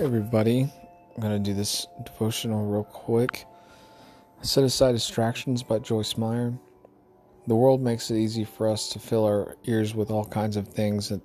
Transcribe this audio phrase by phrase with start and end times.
[0.00, 0.62] everybody.
[1.14, 3.44] I'm going to do this devotional real quick.
[4.40, 6.54] Set Aside Distractions by Joyce Meyer.
[7.46, 10.68] The world makes it easy for us to fill our ears with all kinds of
[10.68, 11.20] things that,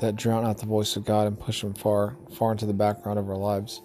[0.00, 3.20] that drown out the voice of God and push them far, far into the background
[3.20, 3.80] of our lives.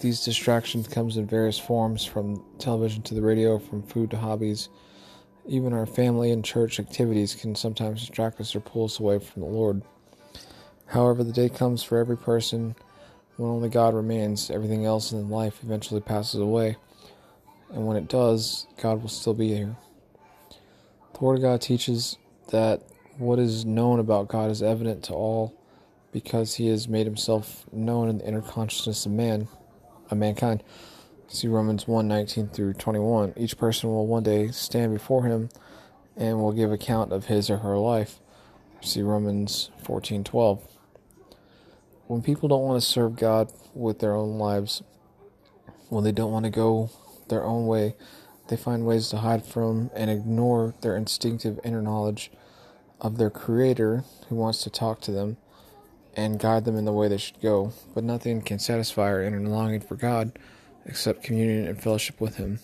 [0.00, 4.68] These distractions comes in various forms from television to the radio, from food to hobbies.
[5.44, 9.42] Even our family and church activities can sometimes distract us or pull us away from
[9.42, 9.82] the Lord.
[10.86, 12.76] However, the day comes for every person
[13.38, 16.76] when only God remains, everything else in life eventually passes away.
[17.72, 19.76] And when it does, God will still be here.
[21.12, 22.18] The Word of God teaches
[22.50, 22.82] that
[23.16, 25.54] what is known about God is evident to all
[26.10, 29.46] because he has made himself known in the inner consciousness of man,
[30.10, 30.64] of mankind.
[31.28, 33.34] See Romans 1 19 through 21.
[33.36, 35.48] Each person will one day stand before him
[36.16, 38.18] and will give account of his or her life.
[38.80, 40.77] See Romans 14 12
[42.08, 44.82] when people don't want to serve God with their own lives,
[45.90, 46.90] when Isaiah don't want to go
[47.28, 47.96] their own way,
[48.48, 52.30] they find ways to hide from and ignore their instinctive inner knowledge
[52.98, 55.36] of their Creator who wants to talk to them
[56.16, 57.74] and guide them in the way they should go.
[57.94, 60.38] But nothing can satisfy our inner longing for God
[60.86, 62.60] except communion and fellowship with Him,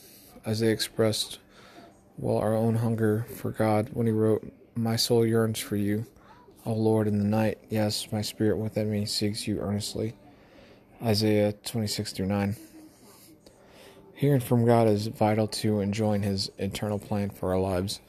[0.46, 1.38] as they expressed
[2.16, 6.06] well our own hunger for God when He wrote, My soul yearns for you
[6.66, 10.14] O Lord, in the night, yes, my spirit within me seeks you earnestly.
[11.02, 12.56] Isaiah 26 through 9.
[14.14, 18.00] Hearing from God is vital to enjoying His eternal plan for our lives.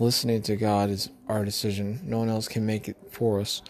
[0.00, 2.00] Listening to God is our decision.
[2.02, 3.62] No one else can make it for us.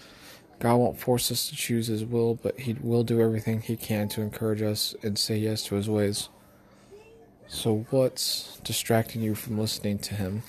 [0.58, 4.08] God won't force us to choose His will, but He will do everything He can
[4.10, 6.30] to encourage us and say yes to His ways.
[7.46, 10.44] So, what's distracting you from listening to Him?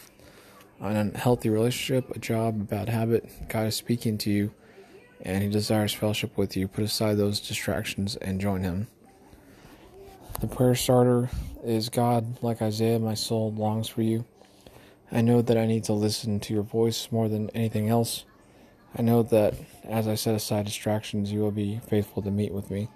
[0.79, 4.51] An unhealthy relationship, a job, a bad habit, God is speaking to you
[5.21, 6.67] and He desires fellowship with you.
[6.67, 8.87] Put aside those distractions and join Him.
[10.41, 11.29] The prayer starter
[11.63, 14.25] is God, like Isaiah, my soul longs for you.
[15.11, 18.25] I know that I need to listen to your voice more than anything else.
[18.97, 22.69] I know that as I set aside distractions, you will be faithful to meet with
[22.69, 22.89] me.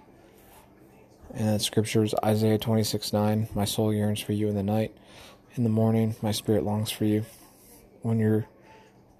[1.32, 3.48] And that scripture is Isaiah 26 9.
[3.54, 4.94] My soul yearns for you in the night.
[5.54, 7.24] In the morning, my spirit longs for you
[8.02, 8.46] when your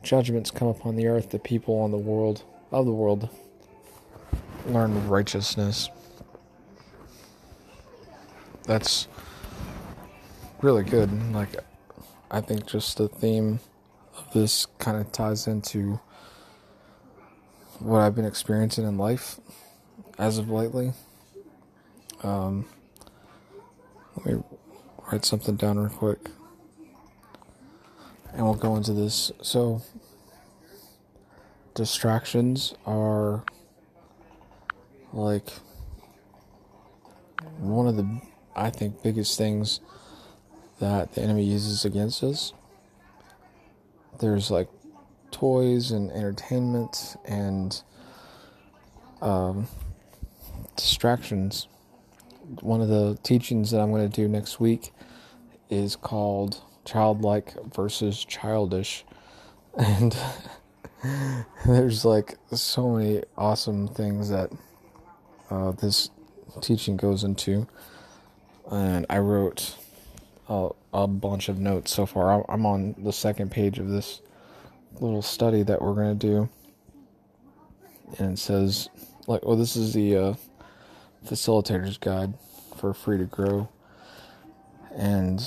[0.02, 3.28] judgments come upon the earth, the people on the world of the world
[4.66, 5.88] learn righteousness.
[8.64, 9.08] That's
[10.62, 11.10] really good.
[11.32, 11.56] Like,
[12.30, 13.60] I think just the theme
[14.16, 16.00] of this kind of ties into
[17.78, 19.40] what I've been experiencing in life
[20.18, 20.92] as of lately.
[22.22, 22.66] Um,
[24.16, 24.42] let me
[25.10, 26.28] write something down real quick
[28.40, 29.30] and we'll go into this.
[29.42, 29.82] So,
[31.74, 33.44] distractions are
[35.12, 35.46] like
[37.58, 38.22] one of the,
[38.56, 39.80] I think, biggest things
[40.78, 42.54] that the enemy uses against us.
[44.20, 44.68] There's like
[45.30, 47.82] toys and entertainment and
[49.20, 49.68] um,
[50.76, 51.68] distractions.
[52.62, 54.94] One of the teachings that I'm going to do next week
[55.68, 59.04] is called childlike versus childish.
[59.76, 60.16] And
[61.66, 64.50] there's like so many awesome things that
[65.50, 66.10] uh, this
[66.60, 67.66] teaching goes into.
[68.70, 69.76] And i wrote
[70.48, 72.44] a, a, bunch of notes so far.
[72.50, 74.20] I'm on the second page of this
[75.00, 76.48] little study that we're going to do.
[78.18, 78.88] And it says
[79.28, 80.34] like well this is the uh,
[81.24, 82.34] facilitator's guide
[82.76, 83.68] for free to grow.
[84.96, 85.40] And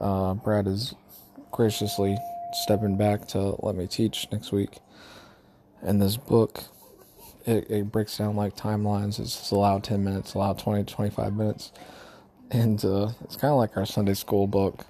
[0.00, 0.94] uh, Brad is
[1.50, 2.18] graciously
[2.62, 4.78] stepping back to let me teach next week.
[5.82, 6.64] And this book,
[7.46, 9.18] it, it breaks down like timelines.
[9.18, 11.72] It's allowed 10 minutes, allowed 20 to 25 minutes.
[12.50, 14.84] And uh, it's kind of like our Sunday school book.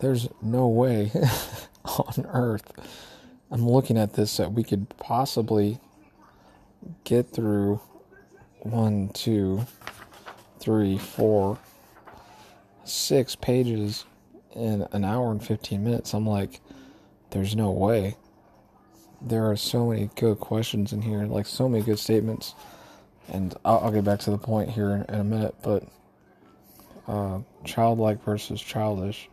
[0.00, 1.12] There's no way
[1.84, 2.72] on earth
[3.54, 5.78] I'm looking at this that we could possibly
[7.04, 7.80] get through
[8.62, 9.64] one, two,
[10.58, 11.58] three, four,
[12.84, 14.04] six pages
[14.54, 16.14] in an hour and 15 minutes.
[16.14, 16.60] I'm like,
[17.30, 18.16] there's no way.
[19.20, 22.54] There are so many good questions in here, like so many good statements.
[23.28, 25.84] And I'll, I'll get back to the point here in, in a minute, but
[27.08, 29.28] uh, childlike versus childish.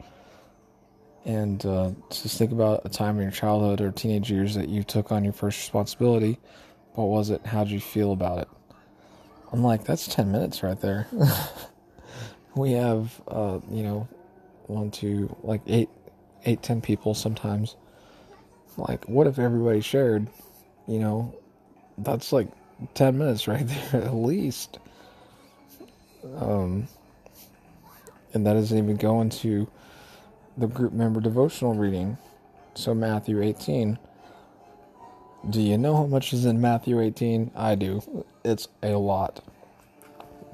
[1.26, 4.84] And uh, just think about a time in your childhood or teenage years that you
[4.84, 6.40] took on your first responsibility.
[6.94, 7.46] What was it?
[7.46, 8.48] How did you feel about it?
[9.52, 11.08] I'm like, that's 10 minutes right there.
[12.56, 14.08] we have uh, you know
[14.68, 15.90] one two like eight
[16.46, 17.76] eight ten people sometimes
[18.78, 20.28] like what if everybody shared
[20.88, 21.36] you know
[21.98, 22.48] that's like
[22.94, 24.80] 10 minutes right there at least.
[26.38, 26.88] Um,
[28.34, 29.70] and that doesn't even go into
[30.58, 32.18] the group member devotional reading.
[32.74, 34.00] So, Matthew 18.
[35.50, 37.52] Do you know how much is in Matthew 18?
[37.56, 38.26] I do.
[38.46, 39.44] It's a lot.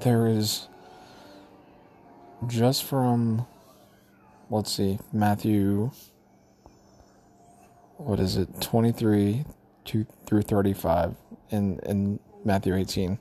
[0.00, 0.68] There is
[2.46, 3.46] just from,
[4.50, 5.90] let's see, Matthew,
[7.96, 9.44] what is it, 23
[9.86, 11.14] to, through 35
[11.50, 13.18] in, in Matthew 18.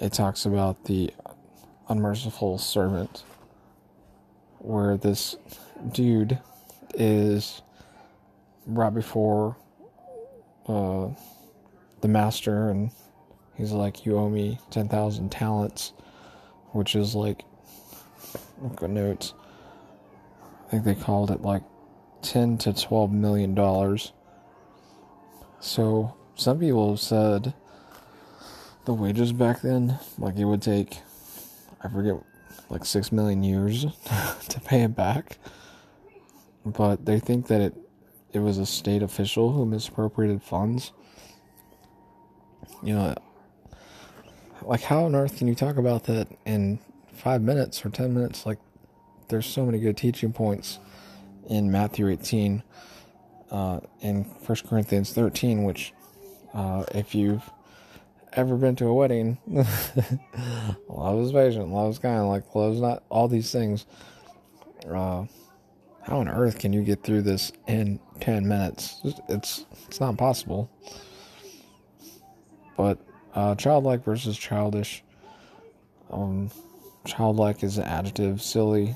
[0.00, 1.12] It talks about the
[1.88, 3.24] unmerciful servant,
[4.58, 5.36] where this
[5.92, 6.38] dude
[6.94, 7.62] is
[8.66, 9.56] right before
[10.68, 11.08] uh,
[12.00, 12.90] the master, and
[13.56, 15.92] he's like, "You owe me ten thousand talents,"
[16.72, 17.42] which is like,
[18.82, 19.34] notes.
[20.66, 21.62] I think they called it like
[22.22, 24.12] ten to twelve million dollars.
[25.60, 27.54] So some people have said
[28.84, 30.98] the wages back then, like it would take,
[31.82, 32.14] I forget,
[32.68, 33.84] like six million years
[34.48, 35.38] to pay it back.
[36.64, 37.74] But they think that it
[38.32, 40.92] it was a state official who misappropriated funds.
[42.82, 43.14] You know,
[44.62, 46.78] like how on earth can you talk about that in
[47.18, 48.46] five minutes or ten minutes?
[48.46, 48.58] Like,
[49.28, 50.78] there's so many good teaching points
[51.48, 52.62] in Matthew 18,
[53.50, 55.92] uh, in First Corinthians 13, which,
[56.54, 57.48] uh, if you've
[58.34, 59.38] ever been to a wedding,
[60.88, 63.86] love is patient, love is kind, like love's not all these things.
[64.88, 65.24] Uh,
[66.02, 69.00] how on earth can you get through this in 10 minutes?
[69.28, 70.70] It's it's not possible.
[72.76, 72.98] But
[73.34, 75.02] uh, childlike versus childish.
[76.10, 76.50] Um,
[77.04, 78.94] childlike is an adjective, silly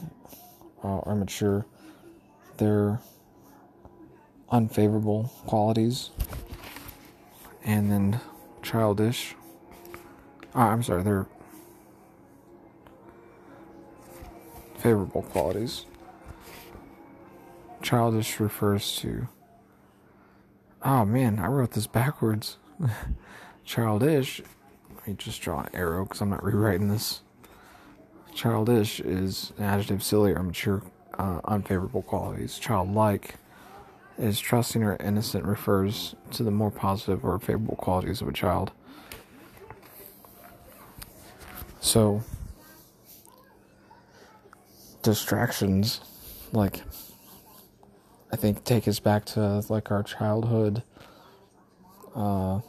[0.84, 1.66] uh, or mature.
[2.58, 3.00] They're
[4.50, 6.10] unfavorable qualities.
[7.64, 8.20] And then
[8.62, 9.34] childish.
[10.54, 11.26] Oh, I'm sorry, they're
[14.76, 15.86] favorable qualities.
[17.80, 19.28] Childish refers to.
[20.84, 22.58] Oh man, I wrote this backwards.
[23.64, 24.42] Childish.
[24.94, 27.22] Let me just draw an arrow because I'm not rewriting this.
[28.34, 30.82] Childish is an adjective, silly or mature,
[31.18, 32.58] uh, unfavorable qualities.
[32.58, 33.36] Childlike
[34.18, 38.72] is trusting or innocent, refers to the more positive or favorable qualities of a child.
[41.80, 42.22] So,
[45.02, 46.00] distractions,
[46.52, 46.82] like
[48.32, 50.82] I think take us back to like our childhood.
[52.14, 52.60] Uh,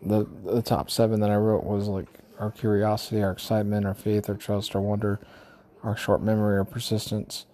[0.00, 2.06] the the top seven that I wrote was like
[2.42, 5.20] our curiosity, our excitement, our faith, our trust, our wonder,
[5.84, 7.46] our short memory, our persistence.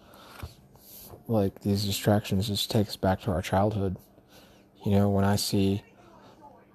[1.27, 3.99] Like these distractions just take us back to our childhood.
[4.87, 5.83] You know, when I see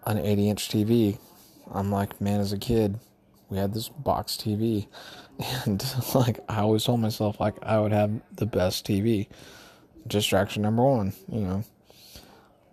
[0.06, 1.18] an 80 inch TV,
[1.74, 3.00] I'm like, man, as a kid,
[3.50, 4.88] we had this box TV.
[5.66, 5.84] And
[6.14, 9.28] like, I always told myself, like, I would have the best TV
[10.06, 11.64] distraction number one, you know,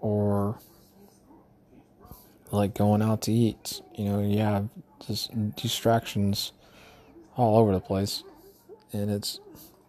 [0.01, 0.59] or
[2.51, 4.69] like going out to eat, you know, you have
[5.07, 6.53] just distractions
[7.37, 8.23] all over the place,
[8.93, 9.41] and it's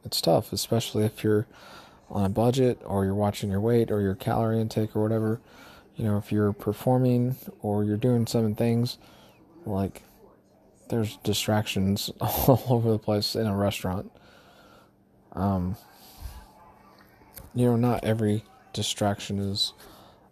[0.04, 1.48] it's tough, especially if you're
[2.10, 5.40] on a budget or you're watching your weight or your calorie intake or whatever.
[5.96, 8.98] You know, if you're performing or you're doing some things,
[9.66, 10.04] like
[10.90, 14.12] there's distractions all over the place in a restaurant.
[15.34, 15.78] Um,
[17.54, 18.44] you know, not every
[18.74, 19.74] distraction is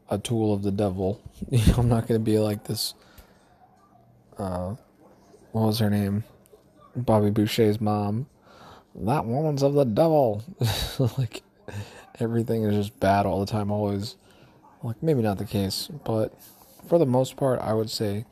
[0.09, 1.21] a tool of the devil.
[1.49, 2.93] You know, I'm not going to be like this.
[4.39, 4.75] Uh,
[5.51, 6.23] what was her name?
[6.95, 8.27] Bobby Boucher's mom.
[8.95, 10.43] That woman's of the devil.
[11.17, 11.43] like,
[12.19, 14.15] everything is just bad all the time, always.
[14.81, 16.33] Like, maybe not the case, but
[16.87, 18.25] for the most part, I would say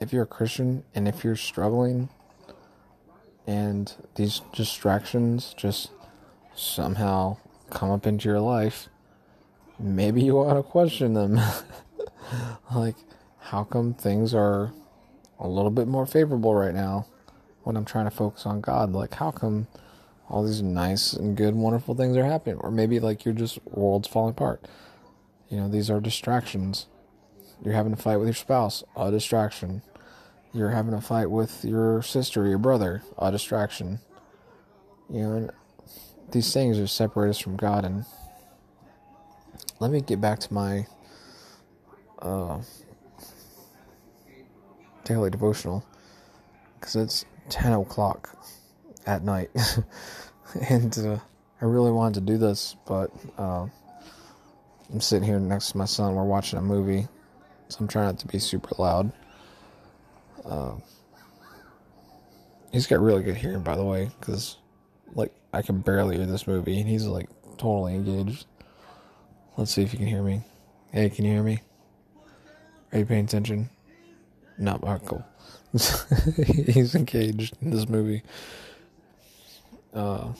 [0.00, 2.08] if you're a Christian and if you're struggling
[3.46, 5.90] and these distractions just
[6.54, 7.36] somehow
[7.68, 8.88] come up into your life,
[9.78, 11.38] maybe you ought to question them.
[12.74, 12.96] like,
[13.38, 14.72] how come things are
[15.38, 17.06] a little bit more favorable right now
[17.62, 18.92] when I'm trying to focus on God?
[18.92, 19.66] Like, how come
[20.28, 22.58] all these nice and good, wonderful things are happening?
[22.58, 24.66] Or maybe, like, you're just world's falling apart.
[25.48, 26.86] You know, these are distractions.
[27.64, 29.82] You're having a fight with your spouse, a distraction.
[30.52, 34.00] You're having a fight with your sister, or your brother, a distraction.
[35.08, 35.50] You know,
[36.32, 37.84] these things are separate us from God.
[37.84, 38.04] And
[39.78, 40.86] let me get back to my
[42.20, 42.60] uh,
[45.06, 45.84] daily devotional
[46.78, 48.36] because it's 10 o'clock
[49.06, 49.50] at night.
[50.68, 51.18] and uh,
[51.60, 53.66] I really wanted to do this, but uh,
[54.92, 56.14] I'm sitting here next to my son.
[56.14, 57.06] We're watching a movie,
[57.68, 59.12] so I'm trying not to be super loud.
[60.44, 60.82] Um,
[62.72, 64.58] he's got really good hearing, by the way, because
[65.14, 68.46] like I can barely hear this movie, and he's like totally engaged.
[69.56, 70.42] Let's see if you can hear me.
[70.92, 71.62] Hey, can you hear me?
[72.92, 73.70] Are you paying attention?
[74.58, 75.24] Not Michael.
[75.72, 78.22] he's engaged in this movie.
[79.92, 80.32] Uh,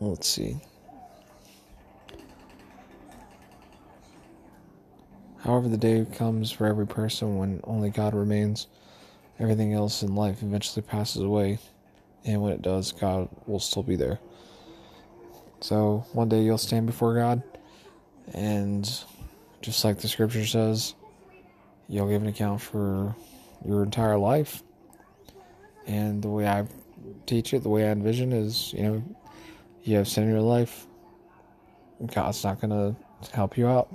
[0.00, 0.56] let's see.
[5.44, 8.66] However, the day comes for every person when only God remains.
[9.38, 11.58] Everything else in life eventually passes away,
[12.24, 14.20] and when it does, God will still be there.
[15.60, 17.42] So one day you'll stand before God,
[18.32, 18.84] and
[19.60, 20.94] just like the scripture says,
[21.88, 23.14] you'll give an account for
[23.64, 24.62] your entire life.
[25.86, 26.66] And the way I
[27.26, 29.04] teach it, the way I envision is, you know,
[29.82, 30.86] you have sin in your life,
[32.14, 32.96] God's not to
[33.32, 33.88] help you out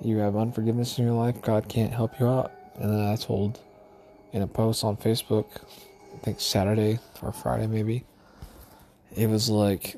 [0.00, 2.52] you have unforgiveness in your life, God can't help you out.
[2.76, 3.60] And then I told
[4.32, 5.46] in a post on Facebook,
[6.14, 8.04] I think Saturday or Friday maybe,
[9.16, 9.96] it was like,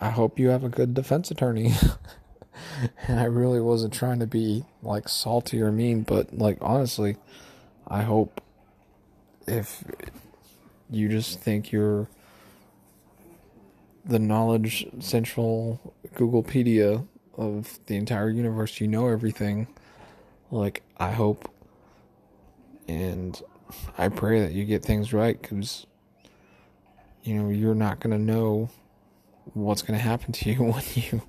[0.00, 1.72] I hope you have a good defense attorney.
[3.08, 7.16] and I really wasn't trying to be like salty or mean, but like honestly,
[7.86, 8.40] I hope
[9.46, 9.84] if
[10.90, 12.08] you just think you're
[14.04, 18.80] the knowledge central Googlepedia of the entire universe.
[18.80, 19.66] You know everything.
[20.50, 21.50] Like, I hope
[22.88, 23.40] and
[23.98, 25.86] I pray that you get things right because,
[27.24, 28.70] you know, you're not to know
[29.54, 31.22] what's to happen to you when you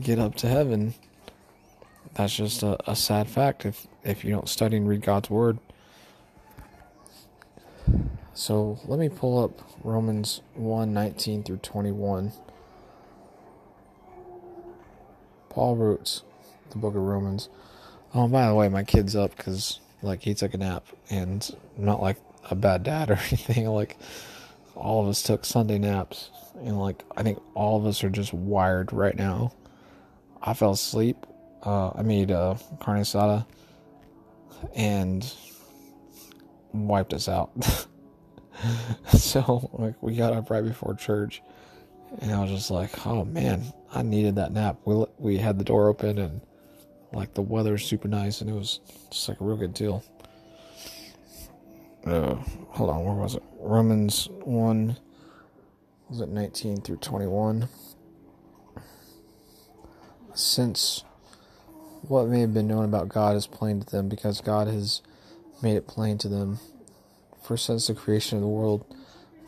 [0.00, 0.94] get up to heaven.
[2.14, 5.58] That's just a, a sad fact if, if you don't study and read God's Word.
[8.34, 9.50] So let me pull up
[9.82, 12.32] Romans 1 19 through 21.
[15.48, 16.22] Paul wrote
[16.70, 17.48] the book of Romans.
[18.14, 22.00] Oh, by the way, my kid's up because like he took a nap, and not
[22.00, 22.18] like
[22.48, 23.66] a bad dad or anything.
[23.66, 23.96] Like
[24.76, 26.30] all of us took Sunday naps,
[26.62, 29.52] and like I think all of us are just wired right now.
[30.42, 31.26] I fell asleep.
[31.64, 33.46] Uh, I made uh, carne asada
[34.74, 35.30] and
[36.72, 37.50] wiped us out.
[39.12, 41.42] so like we got up right before church
[42.20, 44.78] and I was just like, oh man, I needed that nap.
[44.84, 46.40] We we had the door open and
[47.12, 48.80] like the weather's super nice, and it was
[49.10, 50.04] just like a real good deal.
[52.04, 52.34] Uh,
[52.70, 53.42] hold on, where was it?
[53.58, 54.96] Romans one.
[56.08, 57.68] Was it nineteen through twenty one?
[60.38, 61.02] Since
[62.02, 65.02] what may have been known about God is plain to them, because God has
[65.60, 66.60] made it plain to them.
[67.42, 68.86] For since the creation of the world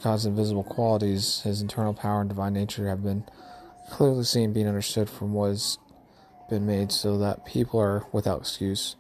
[0.03, 3.23] God's invisible qualities, his internal power and divine nature have been
[3.89, 5.79] clearly seen being understood from what has
[6.49, 8.97] been made so that people are without excuse.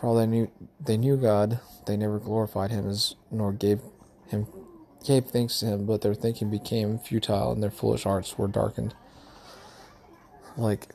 [0.00, 0.50] For all they knew
[0.84, 3.78] they knew God, they never glorified him as nor gave
[4.26, 4.48] him
[5.06, 8.96] gave thanks to him, but their thinking became futile and their foolish hearts were darkened.
[10.56, 10.88] Like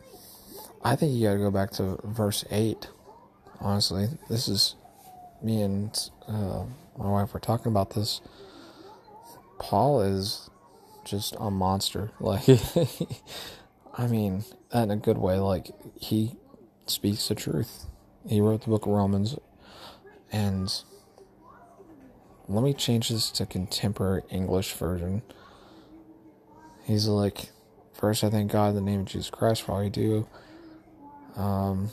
[0.85, 2.89] I think you gotta go back to verse eight.
[3.59, 4.75] Honestly, this is
[5.43, 6.65] me and uh,
[6.97, 8.21] my wife were talking about this
[9.59, 10.49] Paul is
[11.05, 12.11] just a monster.
[12.19, 12.43] Like,
[13.97, 15.39] I mean, in a good way.
[15.39, 16.35] Like, he
[16.85, 17.85] speaks the truth.
[18.27, 19.37] He wrote the book of Romans,
[20.31, 20.73] and
[22.47, 25.21] let me change this to contemporary English version.
[26.85, 27.49] He's like,
[27.93, 30.27] first, I thank God in the name of Jesus Christ for all you do.
[31.35, 31.89] Um,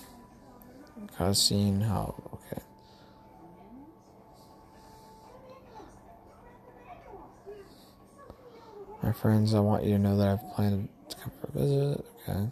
[1.32, 2.62] seen how, okay.
[9.02, 12.06] My friends, I want you to know that I've planned to come for a visit.
[12.28, 12.50] Okay.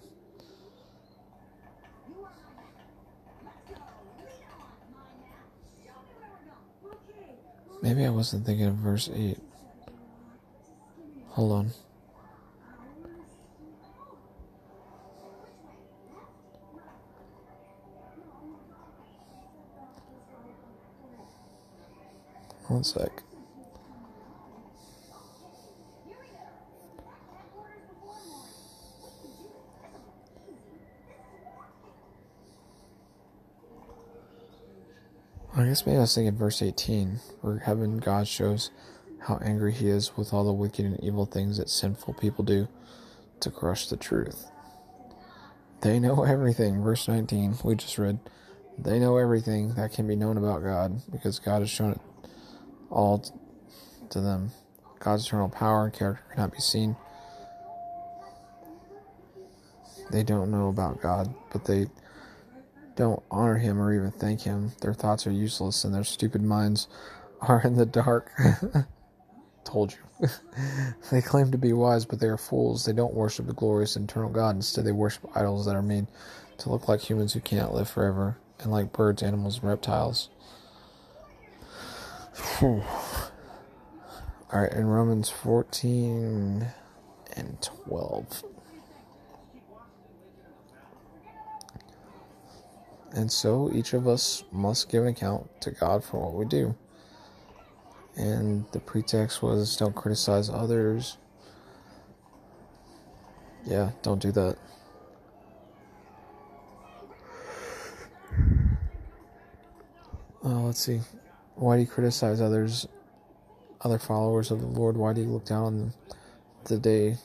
[7.83, 9.39] Maybe I wasn't thinking of verse 8.
[11.29, 11.71] Hold on.
[22.71, 23.25] One sec.
[35.57, 38.71] I guess maybe I was thinking verse 18, where heaven God shows
[39.23, 42.69] how angry he is with all the wicked and evil things that sinful people do
[43.41, 44.47] to crush the truth.
[45.81, 46.85] They know everything.
[46.85, 48.21] Verse 19, we just read.
[48.79, 52.01] They know everything that can be known about God because God has shown it
[52.91, 53.25] all
[54.11, 54.51] to them.
[54.99, 56.97] God's eternal power and character cannot be seen.
[60.11, 61.87] They don't know about God, but they
[62.97, 64.73] don't honor him or even thank him.
[64.81, 66.89] Their thoughts are useless and their stupid minds
[67.41, 68.31] are in the dark.
[69.65, 70.29] Told you.
[71.11, 72.85] they claim to be wise, but they are fools.
[72.85, 74.57] They don't worship the glorious eternal God.
[74.57, 76.09] Instead, they worship idols that are made
[76.59, 80.29] to look like humans who cannot live forever, and like birds, animals, and reptiles.
[82.63, 82.83] All
[84.53, 86.67] right, in Romans 14
[87.37, 88.45] and 12.
[93.13, 96.77] And so each of us must give an account to God for what we do.
[98.17, 101.17] And the pretext was don't criticize others.
[103.65, 104.57] Yeah, don't do that.
[110.43, 111.01] Uh, let's see.
[111.61, 112.89] Why do you criticize others,
[113.83, 114.97] other followers of the Lord?
[114.97, 115.95] Why do you look down on them?
[116.65, 117.19] The day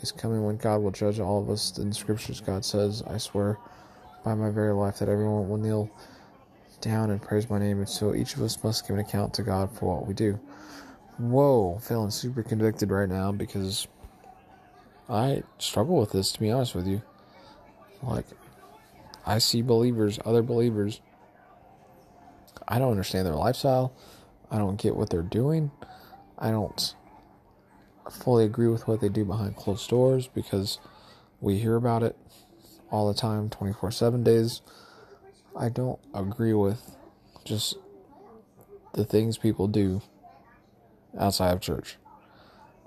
[0.00, 1.78] is coming when God will judge all of us.
[1.78, 3.58] In the scriptures, God says, I swear
[4.24, 5.88] by my very life that everyone will kneel
[6.80, 9.44] down and praise my name, and so each of us must give an account to
[9.44, 10.40] God for what we do.
[11.18, 13.86] Whoa, feeling super convicted right now because
[15.08, 17.00] I struggle with this, to be honest with you.
[18.02, 18.26] Like,
[19.24, 21.00] I see believers, other believers.
[22.68, 23.92] I don't understand their lifestyle.
[24.50, 25.70] I don't get what they're doing.
[26.38, 26.94] I don't
[28.10, 30.78] fully agree with what they do behind closed doors because
[31.40, 32.16] we hear about it
[32.90, 34.60] all the time, 24 7 days.
[35.56, 36.96] I don't agree with
[37.44, 37.76] just
[38.94, 40.02] the things people do
[41.18, 41.96] outside of church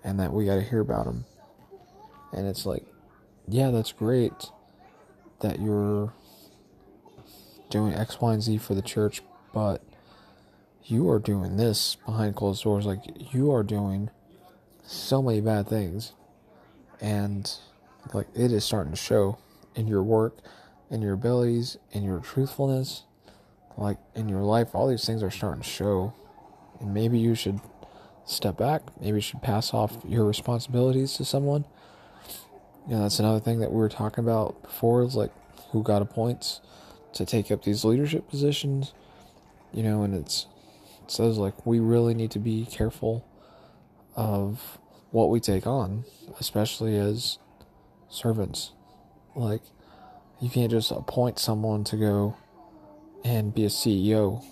[0.04, 1.26] and that we got to hear about them.
[2.32, 2.86] And it's like,
[3.48, 4.34] yeah, that's great
[5.42, 6.14] that you're
[7.70, 9.22] doing X, Y, and Z for the church,
[9.56, 9.82] but
[10.84, 12.86] you are doing this behind closed doors.
[12.86, 14.10] Like, you are doing
[14.84, 16.12] so many bad things.
[17.00, 17.50] And,
[18.14, 19.38] like, it is starting to show
[19.74, 20.40] in your work,
[20.92, 23.04] in your abilities, in your truthfulness,
[23.78, 26.14] like in your life, all these things are starting to show.
[26.82, 27.62] And maybe you should
[28.26, 28.82] step back.
[29.00, 31.64] Maybe you should pass off your responsibilities to someone.
[32.90, 35.32] You know, that's another thing that we were talking about before is like
[35.72, 36.60] who got appoints
[37.14, 38.94] to take up these leadership positions.
[39.76, 40.48] You know, and it's
[41.04, 43.28] it says like we really need to be careful
[44.16, 44.80] of
[45.12, 46.06] what we take on,
[46.40, 47.40] especially as
[48.10, 48.72] servants.
[49.36, 49.62] Like,
[50.42, 52.38] you can't just appoint someone to go
[53.24, 54.44] and be a CEO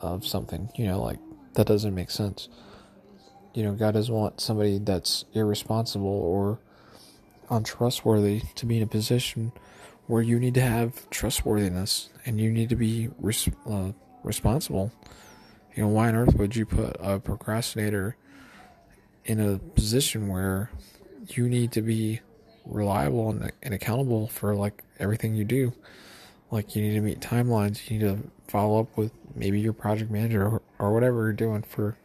[0.00, 0.70] of something.
[0.76, 1.18] You know, like,
[1.54, 2.48] that doesn't make sense.
[3.52, 6.58] You know, God doesn't want somebody that's irresponsible or
[7.50, 9.52] untrustworthy to be in a position
[10.06, 13.10] where you need to have trustworthiness and you need to be
[13.66, 13.92] uh,
[14.24, 14.92] responsible.
[15.74, 18.16] You know, why on earth would you put a procrastinator
[19.24, 20.70] in a position where
[21.28, 22.20] you need to be
[22.64, 25.72] reliable and, and accountable for like everything you do.
[26.50, 27.90] Like you need to meet timelines.
[27.90, 31.62] You need to follow up with maybe your project manager or, or whatever you're doing
[31.62, 31.96] for.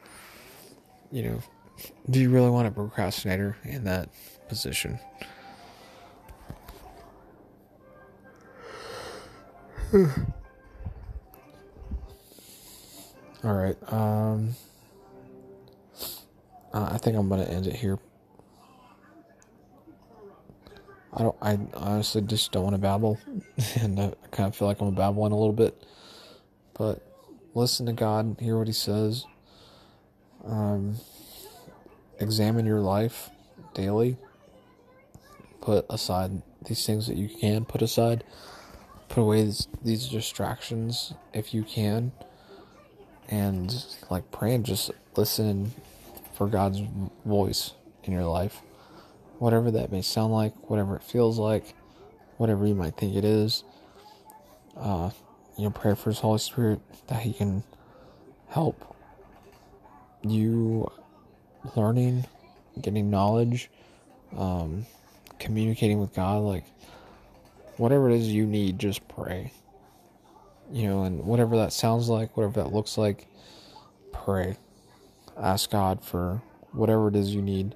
[1.12, 1.40] You know,
[2.10, 4.10] do you really want a procrastinator in that
[4.48, 5.00] position?
[13.44, 13.78] All right.
[13.92, 14.56] Um,
[16.74, 18.00] uh, I think I'm gonna end it here
[21.12, 21.36] I don't.
[21.42, 23.20] I honestly just don't want to babble,
[23.82, 25.84] and I kind of feel like I'm babbling a little bit.
[26.78, 27.02] But
[27.56, 29.26] listen to God, hear what He says.
[30.46, 30.98] Um,
[32.20, 33.30] examine your life
[33.74, 34.18] daily.
[35.62, 38.24] Put aside these things that you can put aside.
[39.10, 42.12] Put away these, these distractions if you can,
[43.30, 45.72] and like pray and just listen
[46.34, 46.82] for God's
[47.26, 48.62] voice in your life
[49.40, 51.74] whatever that may sound like, whatever it feels like,
[52.38, 53.64] whatever you might think it is.
[54.78, 55.10] Uh,
[55.58, 57.64] you know, pray for His Holy Spirit that He can
[58.50, 58.96] help
[60.22, 60.92] you
[61.76, 62.26] learning,
[62.80, 63.70] getting knowledge,
[64.38, 64.86] um,
[65.40, 66.40] communicating with God.
[66.40, 66.66] Like,
[67.78, 69.54] whatever it is you need, just pray.
[70.72, 73.28] You know, and whatever that sounds like, whatever that looks like,
[74.12, 74.58] pray.
[75.38, 77.76] Ask God for whatever it is you need.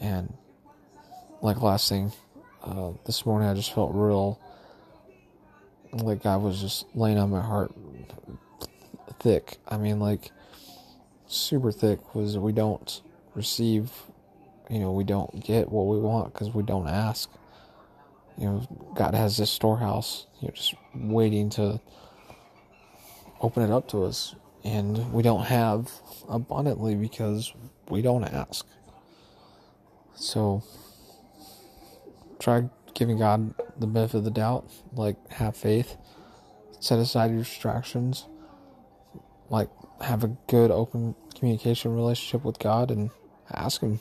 [0.00, 0.34] And
[1.40, 2.12] like last thing,
[2.62, 4.38] uh, this morning I just felt real
[5.92, 7.72] like God was just laying on my heart
[9.20, 9.58] thick.
[9.66, 10.30] I mean, like
[11.26, 13.00] super thick was we don't
[13.34, 13.90] receive,
[14.70, 17.30] you know, we don't get what we want because we don't ask.
[18.38, 21.80] You know, God has this storehouse, you know, just waiting to
[23.40, 25.90] open it up to us, and we don't have
[26.28, 27.52] abundantly because
[27.88, 28.66] we don't ask.
[30.14, 30.62] So,
[32.38, 35.96] try giving God the benefit of the doubt, like have faith,
[36.80, 38.26] set aside your distractions,
[39.50, 39.68] like
[40.00, 43.10] have a good open communication relationship with God and
[43.52, 44.00] ask Him.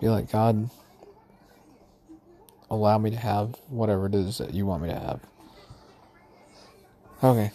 [0.00, 0.70] Be like, God,
[2.70, 5.20] allow me to have whatever it is that you want me to have.
[7.22, 7.50] Okay.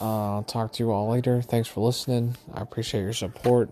[0.00, 1.42] Uh, I'll talk to you all later.
[1.42, 2.36] Thanks for listening.
[2.54, 3.70] I appreciate your support.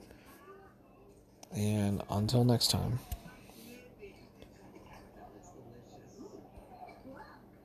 [1.54, 2.98] And until next time.